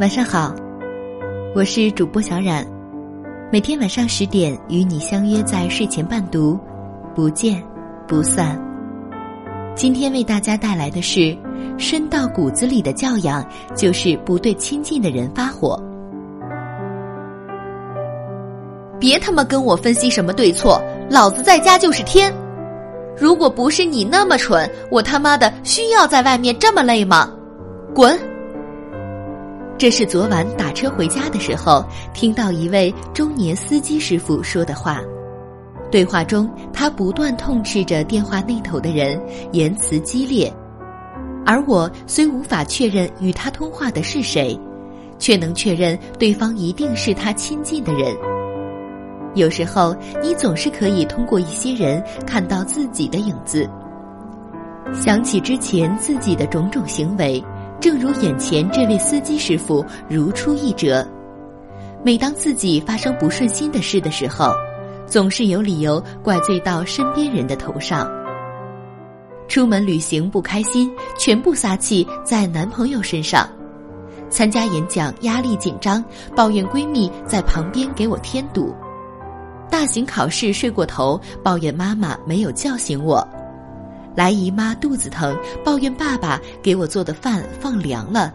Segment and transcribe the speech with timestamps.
[0.00, 0.54] 晚上好，
[1.54, 2.66] 我是主播小冉，
[3.52, 6.58] 每天晚上十点与你相约在睡前伴读，
[7.14, 7.62] 不见
[8.08, 8.58] 不散。
[9.76, 11.36] 今天为大家带来的是
[11.76, 13.46] 深到骨子里的教养，
[13.76, 15.78] 就是不对亲近的人发火。
[18.98, 20.80] 别他妈跟我分析什么对错，
[21.10, 22.34] 老子在家就是天。
[23.18, 27.30] 如果不是你那么蠢，我他妈的需要在外面这么累吗？
[27.94, 28.18] 滚！
[29.80, 35.00] 这是昨晚打车回家的时候听到一位中年司机师傅说的话。
[35.90, 39.18] 对话中，他不断痛斥着电话那头的人，
[39.52, 40.52] 言辞激烈。
[41.46, 44.54] 而我虽无法确认与他通话的是谁，
[45.18, 48.14] 却能确认对方一定是他亲近的人。
[49.34, 53.66] 有时候，你总是可以通过一些人看到自己的影子，
[54.92, 57.42] 想起之前自己的种种行为。
[57.80, 61.06] 正如眼前这位司机师傅如出一辙，
[62.04, 64.52] 每当自己发生不顺心的事的时候，
[65.06, 68.06] 总是有理由怪罪到身边人的头上。
[69.48, 73.48] 出门旅行不开心，全部撒气在男朋友身上；
[74.28, 76.04] 参加演讲压力紧张，
[76.36, 78.74] 抱怨闺蜜在旁边给我添堵；
[79.70, 83.26] 大型考试睡过头，抱怨妈妈没有叫醒我。
[84.14, 88.34] 来姨妈肚子疼，抱怨爸爸给我做的饭放凉了。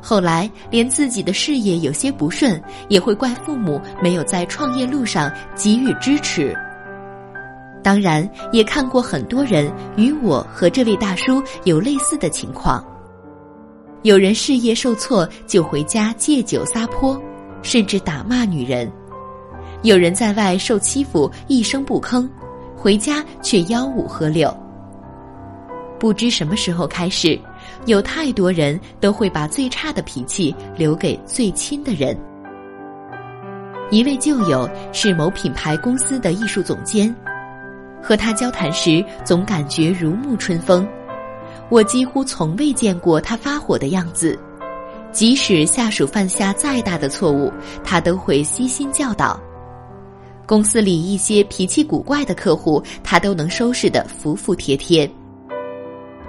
[0.00, 6.56] 后来连自己的事业有些不顺，也会怪父母没有在创业路上给予支持。
[7.82, 12.84] 当然，也看过很多人与我和这位大叔有类似的情况。
[14.02, 17.20] 有人事业受挫就回家借酒撒泼，
[17.62, 18.88] 甚至打骂女人；
[19.82, 22.28] 有人在外受欺负一声不吭。
[22.78, 24.54] 回家却吆五喝六。
[25.98, 27.36] 不知什么时候开始，
[27.86, 32.16] 有太多人都会把最差的脾气留给最亲的人。
[33.90, 37.12] 一位旧友是某品牌公司的艺术总监，
[38.00, 40.86] 和他交谈时总感觉如沐春风。
[41.68, 44.38] 我几乎从未见过他发火的样子，
[45.10, 49.38] 即使下属犯下再大的错误，他都会悉心教导。
[50.48, 55.08] 公司里一些脾气古怪的客户，她都能收拾得服服帖帖。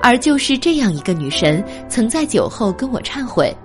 [0.01, 3.55] 而就是这样一个女神，曾在酒后跟我忏悔。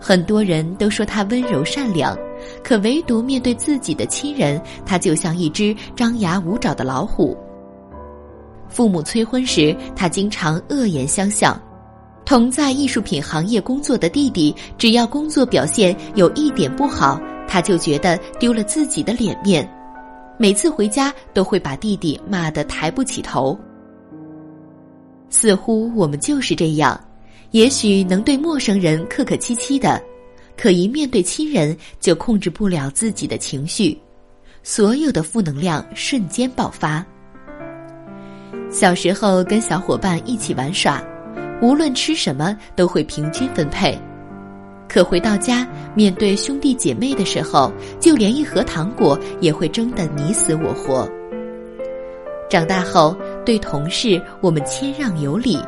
[0.00, 2.16] 很多人都说她温柔善良，
[2.62, 7.36] 可唯独面对自己的亲人，她就像一只张牙舞爪的老虎。
[8.68, 11.60] 父母催婚时，她经常恶言相向；
[12.24, 17.20] 同在艺术品行业工作的弟弟，只要工作表现有一点不好。
[17.48, 19.68] 他就觉得丢了自己的脸面，
[20.38, 23.58] 每次回家都会把弟弟骂得抬不起头。
[25.28, 26.98] 似乎我们就是这样，
[27.50, 30.02] 也许能对陌生人客客气气的，
[30.56, 33.98] 可一面对亲人就控制不了自己的情绪，
[34.62, 37.04] 所有的负能量瞬间爆发。
[38.70, 41.02] 小时候跟小伙伴一起玩耍，
[41.62, 43.98] 无论吃什么都会平均分配。
[44.88, 51.08] 可回到家，面对兄弟姐妹的时候，就连一盒糖果也会争得你死我活。
[52.48, 55.58] 长大后，对同事我们谦让有礼，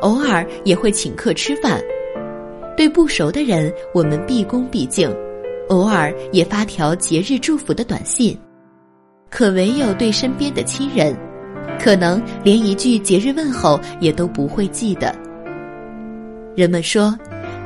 [0.00, 1.78] 偶尔也会请客吃饭；
[2.76, 5.08] 对不熟的人，我们毕恭毕敬，
[5.68, 8.36] 偶尔也发条节日祝福的短信。
[9.30, 11.16] 可唯有对身边的亲人，
[11.78, 15.14] 可能连一句节日问候也都不会记得。
[16.56, 17.16] 人们说。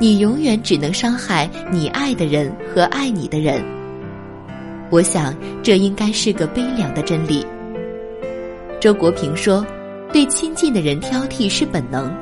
[0.03, 3.63] 你永远只能伤害你爱的人和爱你的人。
[4.89, 5.33] 我想，
[5.63, 7.47] 这应该是个悲凉的真理。
[8.81, 9.65] 周国平说
[10.11, 12.13] ：“对亲近的人挑剔是本能，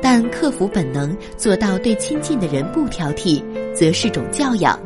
[0.00, 3.42] 但克服本能，做到对亲近的人不挑剔，
[3.74, 4.78] 则是种教养。”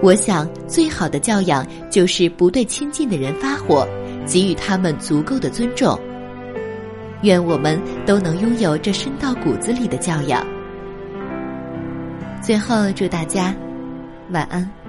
[0.00, 3.84] 我想，最好的教养就是不对亲近的人发火，
[4.24, 5.98] 给予他们足够的尊重。
[7.22, 7.76] 愿我们
[8.06, 10.46] 都能拥有这深到骨子里的教养。
[12.46, 13.52] 最后，祝大家
[14.30, 14.85] 晚安。